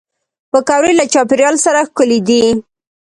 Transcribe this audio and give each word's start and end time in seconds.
پکورې 0.51 0.91
له 0.99 1.05
چاپېریال 1.13 1.55
سره 1.65 1.79
ښکلي 1.87 2.19
دي 2.27 2.43